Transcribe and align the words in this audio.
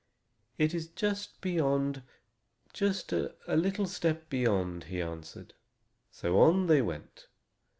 "It 0.57 0.73
is 0.73 0.87
just 0.87 1.41
beyond, 1.41 2.01
just 2.73 3.13
a 3.13 3.35
little 3.47 3.85
step 3.85 4.31
beyond," 4.31 4.85
he 4.85 4.99
answered. 4.99 5.53
So 6.09 6.39
on 6.41 6.65
they 6.65 6.81
went. 6.81 7.27